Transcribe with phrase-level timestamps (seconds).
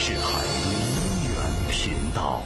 [0.00, 0.72] 是海龟
[1.10, 1.34] 医院
[1.72, 2.40] 频道。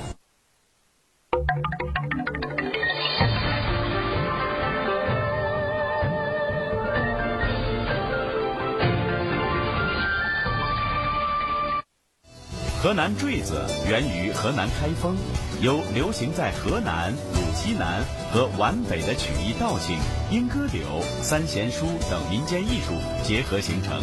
[12.82, 15.14] 河南坠子源于河南开封，
[15.60, 19.98] 由流行在河南、鲁西南和皖北的曲艺道性、
[20.30, 24.02] 莺歌柳、三弦书等民间艺术结合形成。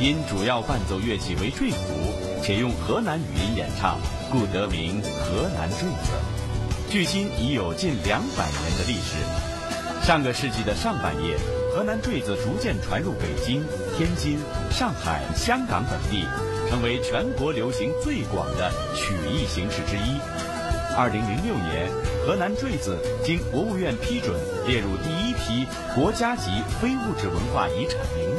[0.00, 2.07] 因主要伴奏乐器为坠鼓，
[2.42, 3.98] 且用河南语音演唱，
[4.30, 6.12] 故得名河南坠子。
[6.90, 9.16] 距今已有近两百年的历史。
[10.02, 11.36] 上个世纪的上半叶，
[11.74, 13.62] 河南坠子逐渐传入北京、
[13.96, 14.38] 天津、
[14.70, 16.24] 上海、香港等地。
[16.68, 20.20] 成为全国流行最广的曲艺形式之一。
[20.94, 21.88] 二零零六年，
[22.26, 28.37] 河南坠子经国务院批准，列入第一批国家级非物质文化遗产名录。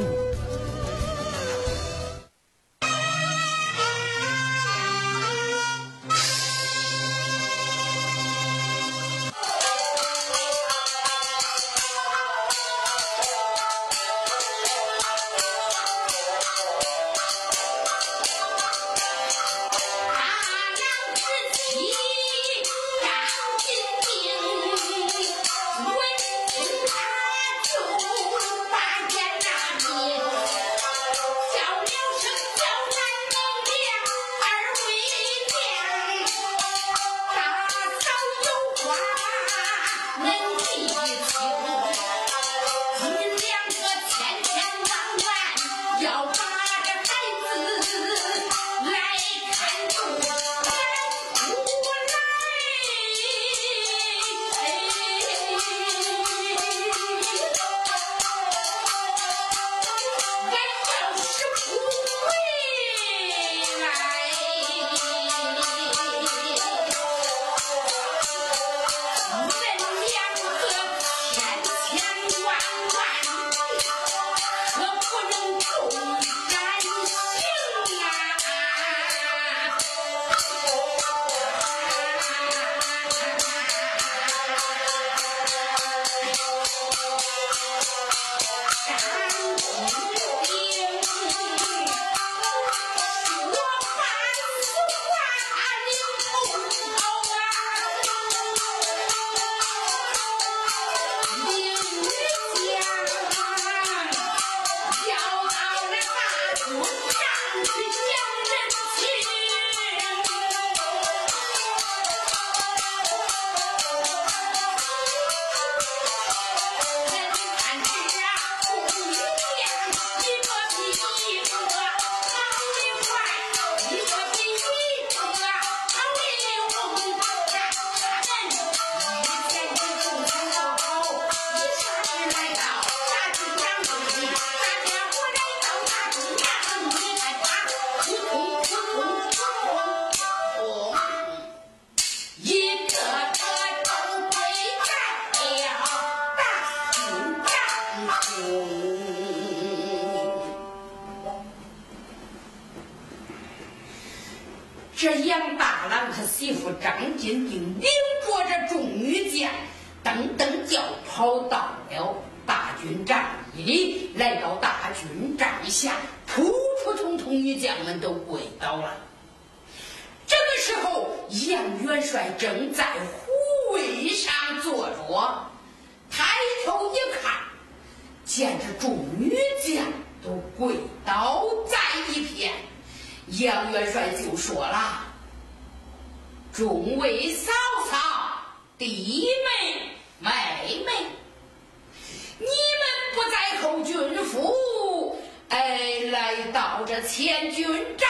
[196.52, 197.66] 到这千军
[197.96, 198.08] 帐，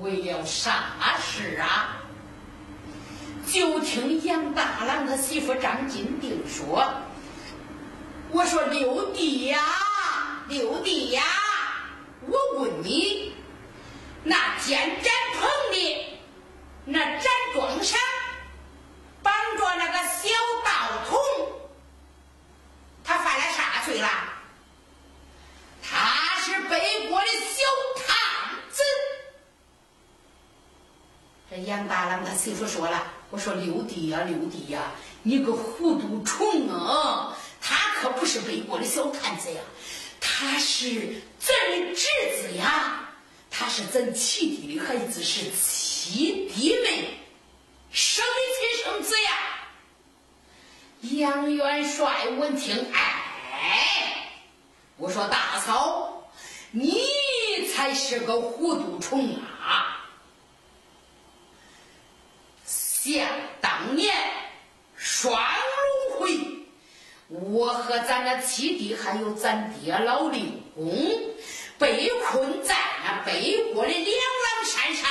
[0.00, 1.96] 为了啥事啊？”
[3.46, 6.92] 就听杨大郎他媳妇张金定说
[8.30, 9.60] ：“我说六弟呀，
[10.48, 11.22] 六弟呀。”
[12.28, 13.32] 我问你，
[14.24, 16.18] 那肩展棚的
[16.84, 17.22] 那展
[17.54, 18.00] 庄上
[19.22, 20.28] 绑着那个小
[20.64, 21.16] 道童，
[23.04, 24.08] 他犯了啥罪了？
[26.68, 27.62] 背锅的小
[27.96, 28.14] 探
[28.70, 28.82] 子。
[31.50, 34.92] 这杨大郎他媳妇说了：“我说六弟呀，六弟呀，
[35.22, 37.36] 你个糊涂虫啊！
[37.60, 39.60] 他可不是背锅的小探子呀。”
[40.20, 42.06] 他是咱的侄
[42.42, 43.10] 子呀，
[43.50, 47.18] 他是咱七弟的孩子，是七弟妹
[47.92, 49.30] 生的亲生子呀。
[51.00, 54.30] 杨元帅闻听，哎，
[54.96, 56.15] 我说大嫂，
[56.78, 60.04] 你才是个糊涂虫啊！
[62.66, 63.26] 想
[63.62, 64.14] 当年
[64.94, 66.38] 双龙会，
[67.28, 70.94] 我和咱那七弟还有咱爹老令公。
[71.78, 75.10] 被困在那北国的两狼山上，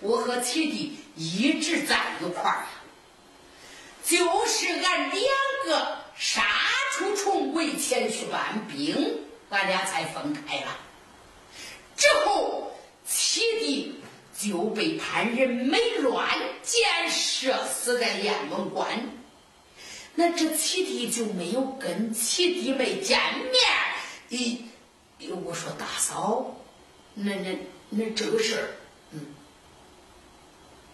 [0.00, 2.66] 我和七弟一直在一块儿。
[4.04, 5.22] 就是俺两
[5.66, 6.42] 个杀
[6.92, 9.20] 出重围前去搬兵，
[9.50, 10.76] 俺俩才分开了。
[11.96, 12.72] 之后，
[13.06, 14.00] 七弟
[14.38, 16.28] 就被潘仁美乱
[16.62, 18.86] 箭射死在雁门关。
[20.14, 23.54] 那这七弟就没有跟七弟妹见面，
[24.30, 24.58] 咦。
[25.44, 26.54] 我说大嫂，
[27.14, 27.58] 那那
[27.88, 28.68] 那这个事儿，
[29.12, 29.26] 嗯，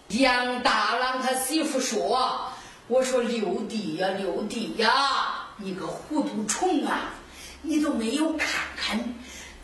[0.07, 2.49] 杨大郎他媳妇说，
[2.87, 7.13] 我说六弟呀六弟呀，你个糊涂虫啊，
[7.61, 9.13] 你都没有看看，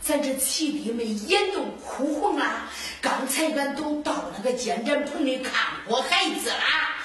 [0.10, 2.68] 咱这七弟妹眼都哭红了。
[3.00, 5.54] 刚才俺都到那个监斩棚里看
[5.88, 6.96] 过孩子啦。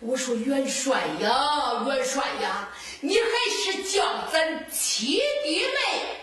[0.00, 2.68] 我说元帅呀元帅呀，
[3.02, 6.16] 你还是叫咱七弟妹。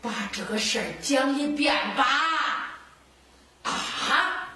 [0.00, 2.78] 把这个事儿讲一遍吧！
[3.64, 4.48] 啊！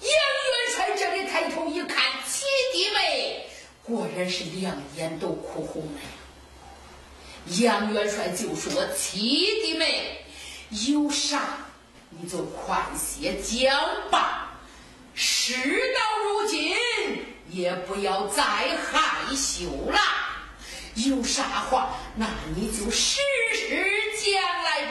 [0.00, 3.46] 杨元帅这里抬头一看，七弟妹
[3.84, 6.00] 果然是两眼都哭红了。
[7.60, 9.18] 杨元帅就说：“七
[9.62, 10.24] 弟妹，
[10.70, 11.58] 有啥
[12.10, 13.74] 你就快些讲
[14.10, 14.58] 吧。
[15.14, 16.76] 事到如今，
[17.50, 19.98] 也不要再害羞了。
[20.94, 23.20] 有啥话，那你就实
[23.54, 23.92] 时。”
[24.22, 24.86] 讲来，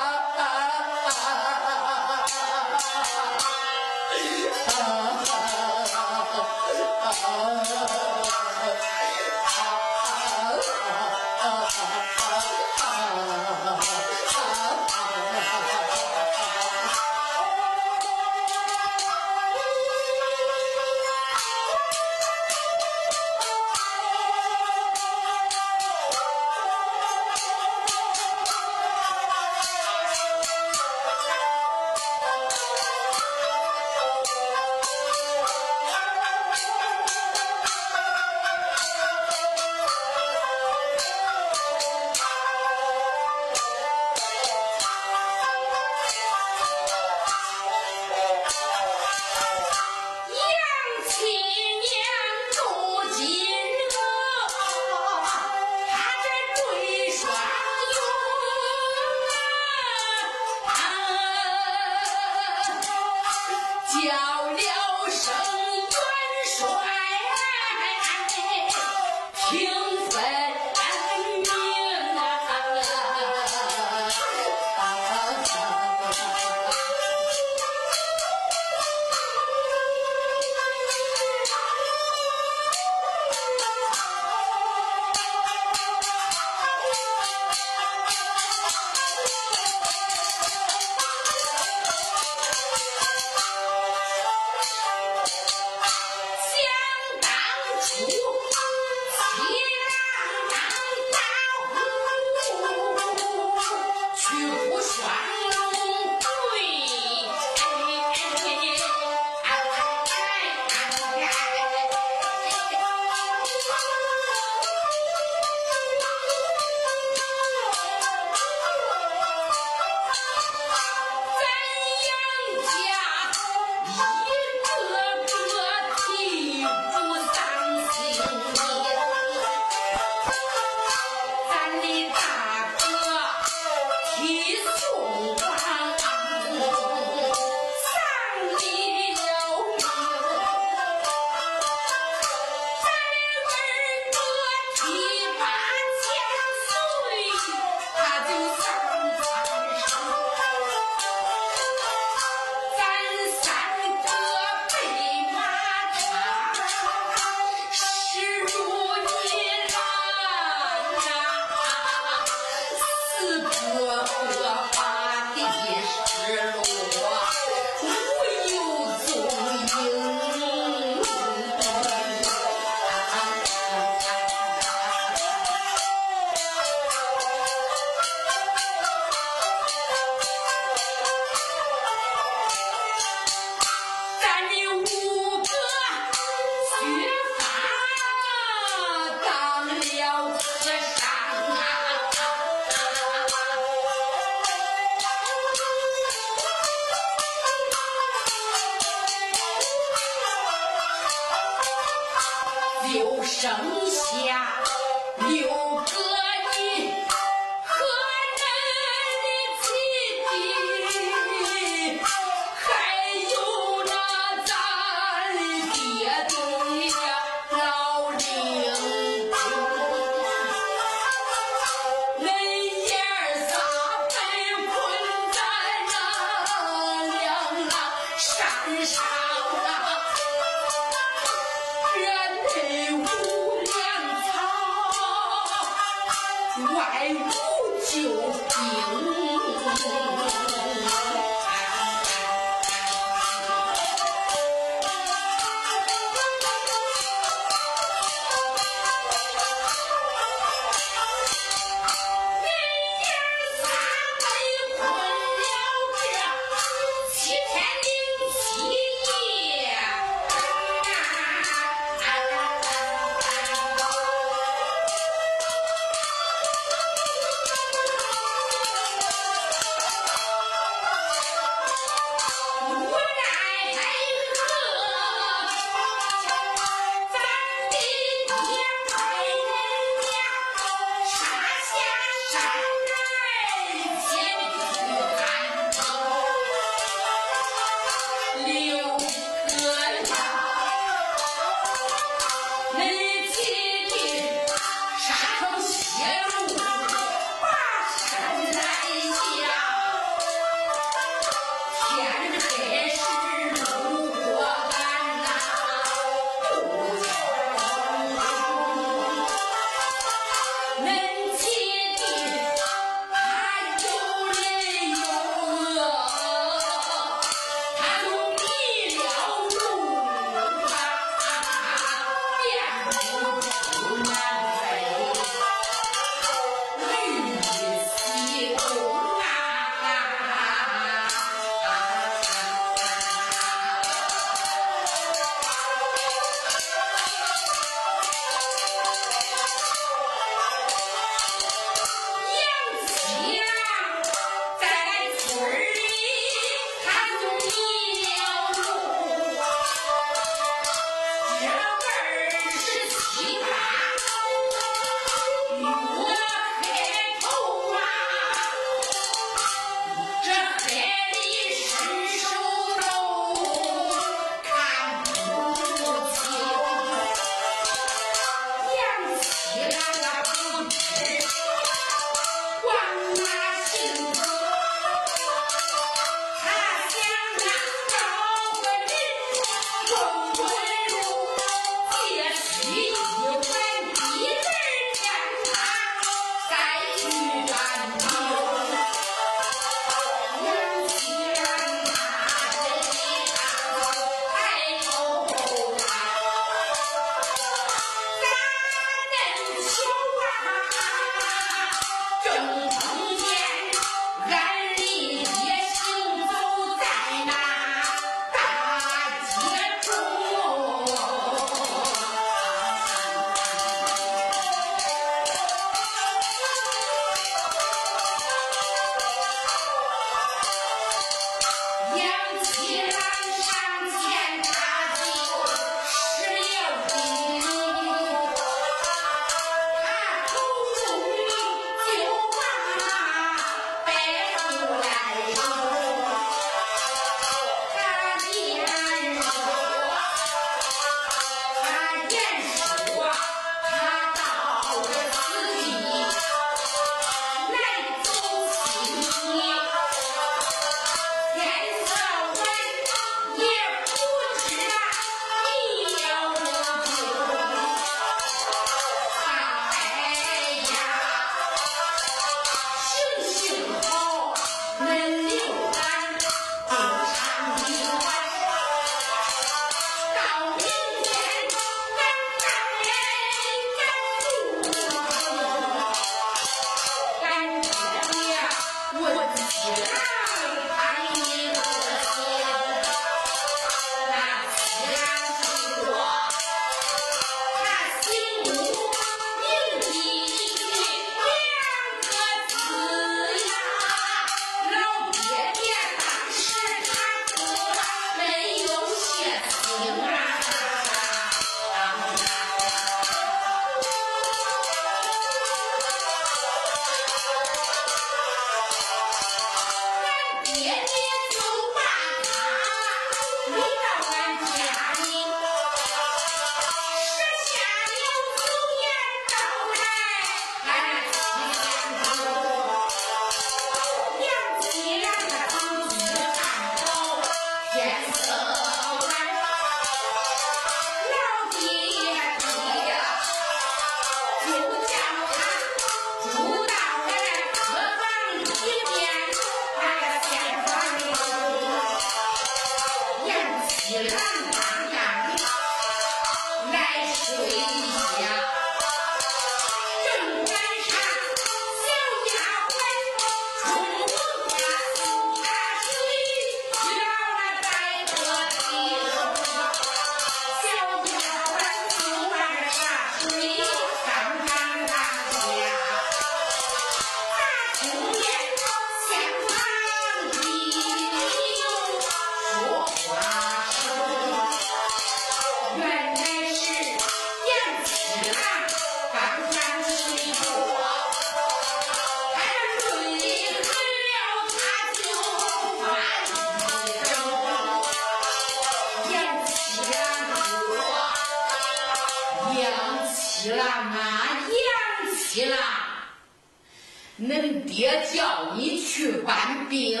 [597.20, 600.00] 恁爹叫你去搬兵，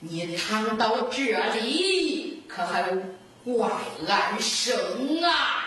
[0.00, 2.82] 你躺到这里可还
[3.44, 3.70] 怪
[4.08, 4.76] 安生
[5.22, 5.58] 啊！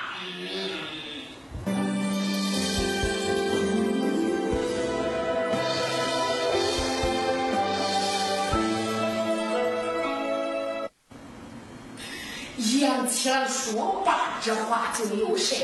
[12.79, 15.57] 杨强说罢这话就有神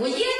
[0.00, 0.37] 我爷。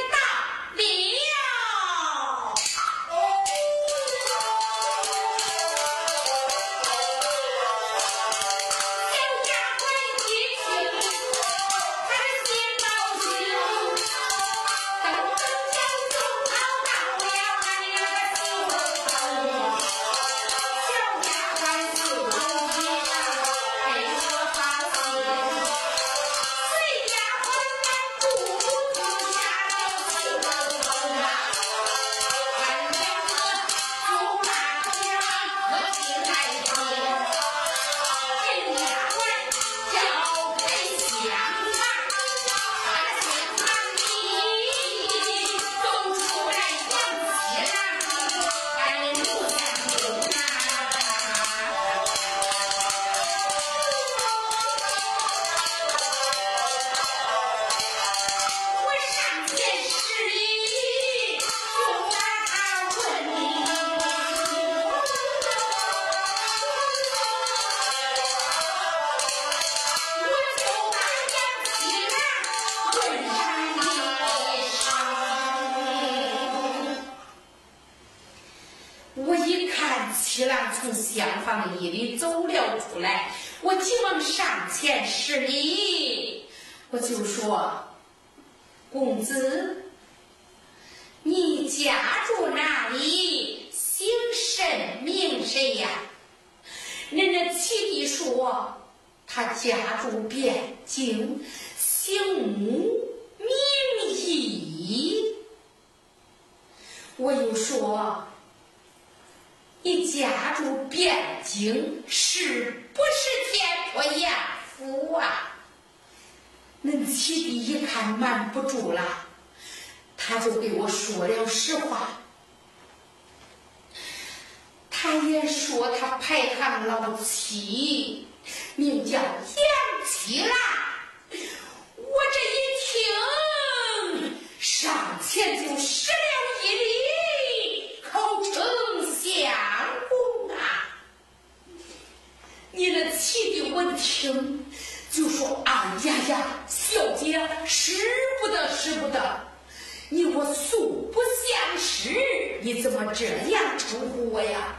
[153.13, 154.77] 这样称呼我呀，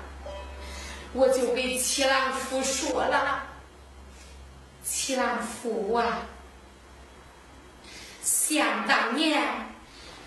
[1.14, 3.44] 我就给七郎父说了。
[4.84, 6.22] 七郎父啊，
[8.22, 9.42] 想当年，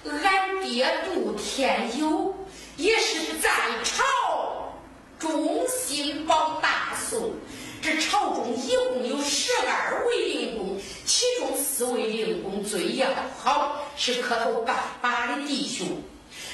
[0.05, 2.35] 俺爹杜天友
[2.77, 3.49] 也是在
[3.83, 4.75] 朝
[5.19, 7.33] 忠心保大宋。
[7.81, 16.01] 这朝中一共有十二位令公，其中四位令公最要好，是磕头拜把的弟兄。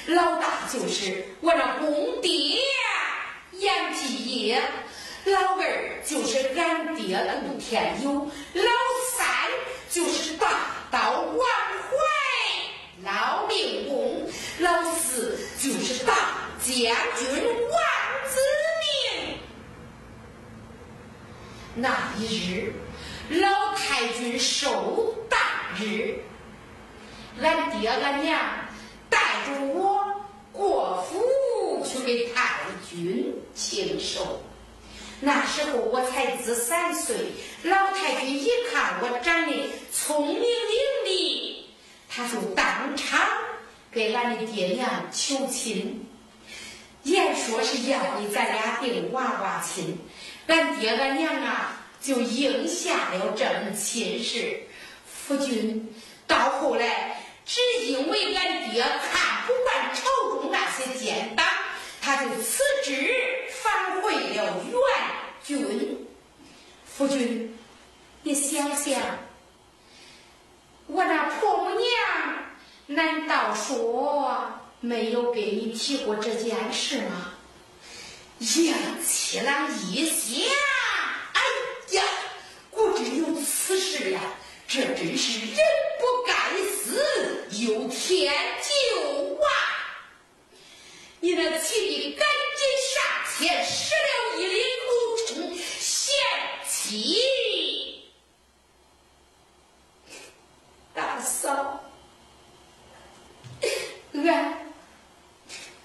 [0.08, 2.58] 老大就是我那公爹，
[3.52, 4.58] 阎继业；
[5.26, 8.62] 老二就是俺爹，那天友；老
[9.18, 9.26] 三
[9.90, 10.48] 就是大
[10.90, 11.46] 刀王
[11.90, 14.26] 怀，老六公；
[14.60, 16.14] 老四就是大
[16.58, 16.86] 将军
[17.70, 17.78] 王
[18.30, 18.40] 子
[18.80, 19.36] 明。
[21.74, 22.72] 那一日，
[23.28, 25.38] 老太君寿诞
[25.78, 26.18] 日，
[27.42, 28.40] 俺爹俺娘。
[29.08, 30.14] 带着我
[30.52, 34.40] 过府去给太君请寿，
[35.20, 37.16] 那时候我才只三岁。
[37.62, 40.46] 老太君一看我长得聪明伶
[41.06, 41.56] 俐，
[42.08, 43.20] 他就当场
[43.90, 46.06] 给俺的爹娘求亲，
[47.02, 49.98] 也说是要给咱俩定娃娃亲。
[50.46, 54.60] 俺爹俺娘啊，就应下了这门亲事。
[55.06, 55.92] 夫君，
[56.26, 57.17] 到后来。
[57.48, 61.46] 只因为俺爹看不惯朝中那些奸党，
[61.98, 63.10] 他就辞职
[63.62, 64.78] 返回了原
[65.42, 66.06] 军。
[66.84, 67.58] 夫君，
[68.22, 69.00] 你想想，
[70.88, 71.88] 我那婆母娘
[72.86, 74.42] 难道说
[74.80, 77.32] 没有给你提过这件事吗？
[78.40, 80.46] 杨七郎一想，
[81.32, 81.40] 哎
[81.96, 82.02] 呀，
[82.68, 84.20] 果真有此事呀！
[84.70, 85.56] 这真是人
[85.98, 86.34] 不该
[86.74, 89.48] 死，有天救啊！
[91.20, 93.02] 你那妻弟赶紧上
[93.38, 96.14] 前，施了一礼，叩称贤
[96.68, 98.04] 妻。
[100.92, 101.82] 大嫂，
[104.12, 104.68] 俺。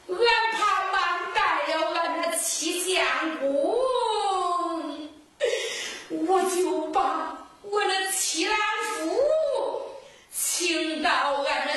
[0.09, 0.17] 俺
[0.51, 5.09] 怕忘带了俺那七相公，
[6.09, 8.57] 我就把我那七郎
[11.21, 11.72] 夫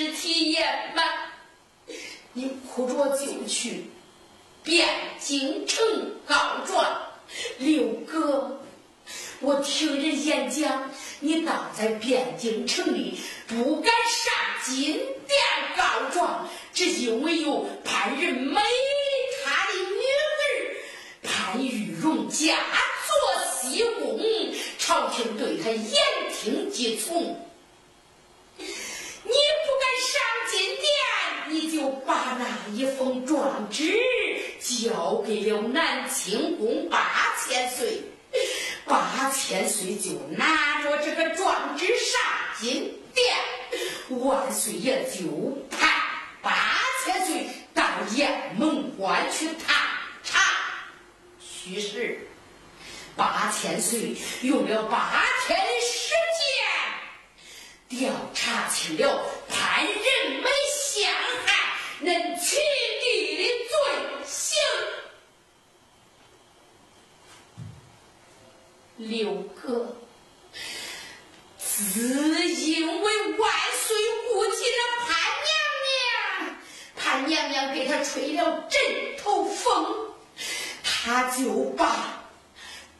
[0.00, 1.04] 尸体掩埋，
[2.32, 3.84] 你哭着就去
[4.64, 4.82] 汴
[5.18, 5.84] 京城
[6.24, 7.02] 告状，
[7.58, 8.62] 六哥。
[9.40, 14.32] 我听人演讲，你当在汴京城里不敢上
[14.64, 15.38] 金殿
[15.76, 18.58] 告状，只因为有潘仁美
[19.44, 20.32] 他的女儿
[21.22, 22.56] 潘玉荣家
[23.06, 24.18] 做西宫，
[24.78, 27.46] 朝廷对他言听计从。
[29.22, 30.20] 你不敢上
[30.50, 30.88] 金殿，
[31.50, 33.96] 你就把那一封状纸
[34.58, 38.02] 交给了南清宫八千岁。
[38.84, 42.20] 八千岁就拿着这个状纸上
[42.60, 43.36] 金殿，
[44.18, 46.02] 万岁爷就派
[46.42, 46.50] 八
[47.04, 47.84] 千岁到
[48.16, 49.76] 雁门关去探
[50.24, 50.40] 查
[51.38, 52.26] 虚实。
[53.14, 56.12] 八千岁用了八天的时
[57.88, 59.94] 间，调查清了潘仁
[60.42, 61.12] 美陷
[61.46, 61.54] 害
[62.02, 62.06] 恁
[62.40, 62.58] 亲
[63.02, 63.72] 弟的罪
[64.26, 64.58] 行。
[68.96, 69.96] 六哥，
[71.58, 73.52] 只因为万
[73.86, 73.96] 岁
[74.28, 75.08] 顾忌了潘
[75.46, 75.48] 娘
[75.86, 76.56] 娘，
[76.96, 78.80] 潘娘娘给他吹了枕
[79.18, 80.14] 头风，
[80.82, 82.24] 他就把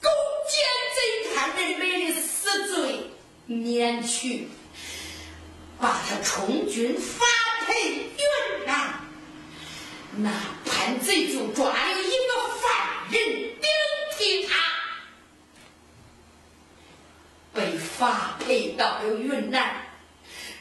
[0.01, 0.09] 勾
[0.48, 0.62] 践
[0.94, 0.98] 贼
[1.34, 3.11] 潘仁美的死罪
[3.46, 4.48] 免去，
[5.80, 7.24] 把他充军发
[7.66, 8.11] 配。
[10.16, 10.30] 那
[10.66, 13.22] 潘贼就抓了一个犯人
[13.61, 13.70] 顶
[14.18, 14.54] 替他。
[17.52, 19.86] 被发配到了云南，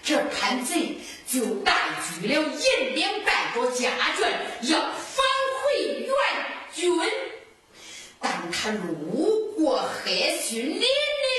[0.03, 0.97] 这叛贼
[1.27, 1.73] 就带
[2.03, 5.25] 去了银两，带着家眷，要返
[5.63, 6.13] 回元
[6.73, 6.99] 军。
[8.19, 10.85] 当他路过黑森林的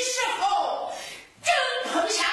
[0.05, 0.93] 时候，
[1.43, 2.25] 正碰上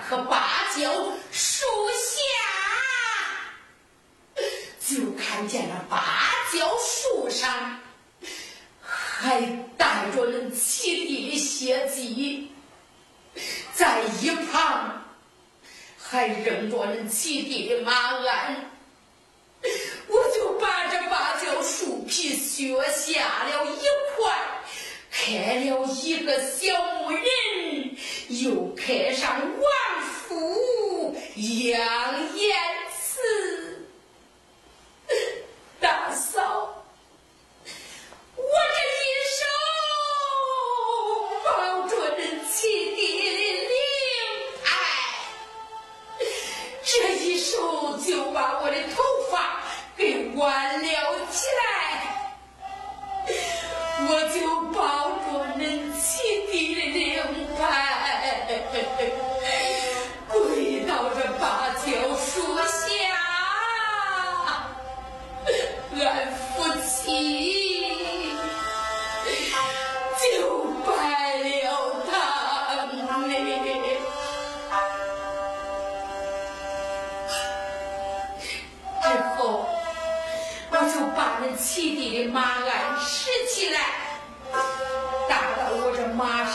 [0.00, 0.92] 和芭蕉
[1.30, 2.12] 树下，
[4.86, 7.80] 就看见了芭蕉树上
[8.80, 9.40] 还
[9.76, 12.50] 带着了七弟的血迹，
[13.74, 15.04] 在一旁
[15.98, 18.70] 还扔着了七弟的马鞍。
[20.08, 23.80] 我就把这芭蕉树皮削下了一
[24.16, 24.32] 块，
[25.10, 26.66] 开了一个小
[26.96, 27.22] 木人。
[28.40, 32.81] 又开上王府杨延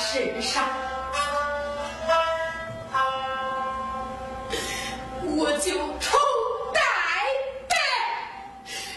[0.09, 0.63] 身上，
[5.35, 6.17] 我就头
[6.73, 6.79] 戴
[7.67, 7.75] 戴，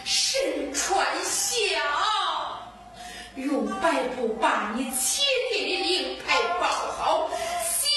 [0.05, 1.77] 身穿孝。
[3.35, 7.29] 用白布把你七弟的令牌包好，
[7.65, 7.89] 写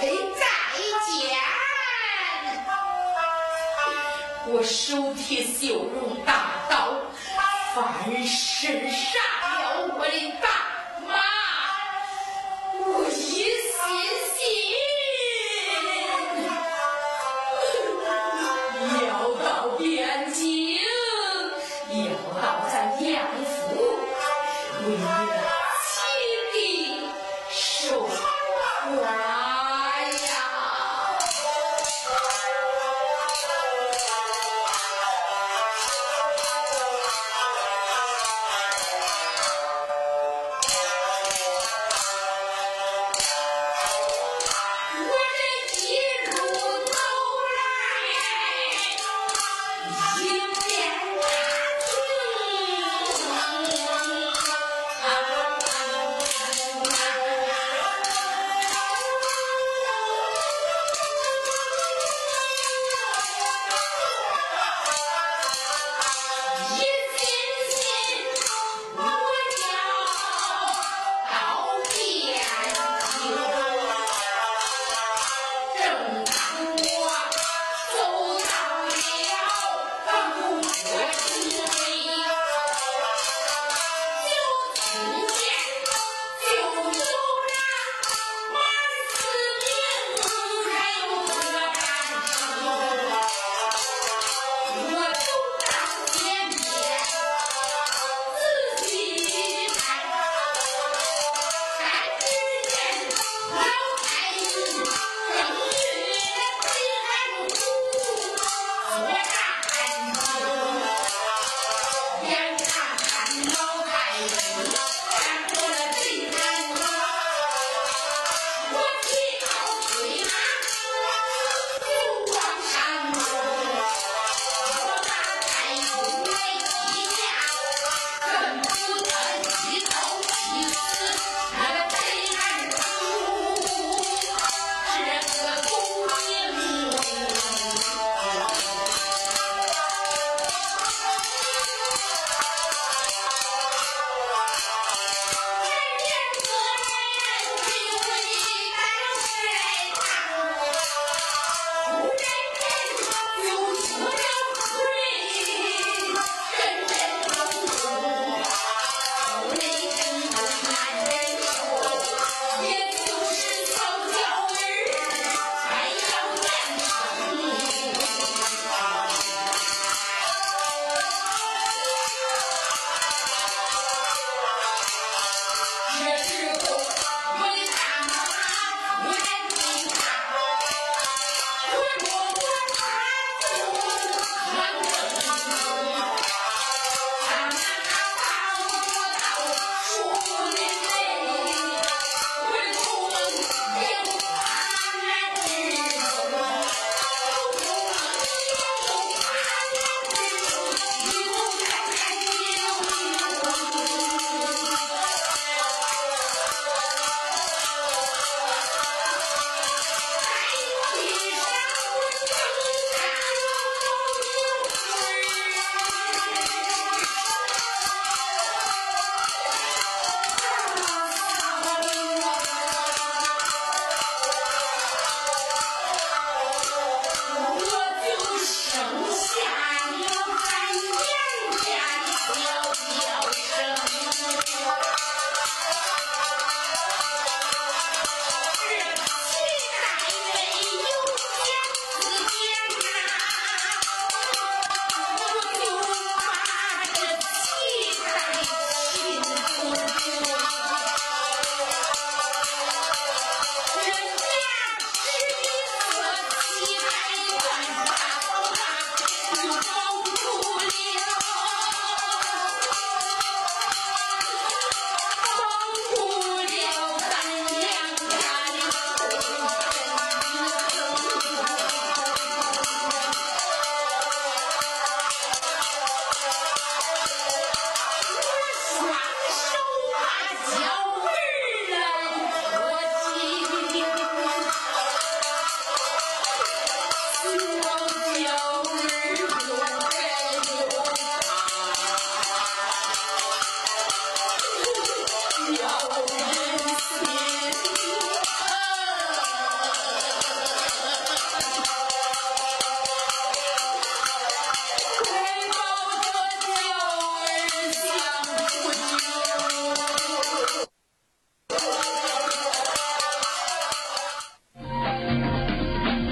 [0.00, 0.46] 配再
[1.06, 1.38] 见。
[4.46, 6.94] 我手提绣绒大刀，
[7.74, 9.18] 翻身杀
[9.60, 9.60] 了
[9.98, 10.32] 我的